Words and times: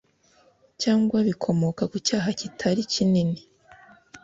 Cyangwa 0.81 1.17
bikomoka 1.27 1.83
ku 1.91 1.97
cyaha 2.07 2.29
kitari 2.39 2.81
kinini 2.93 3.39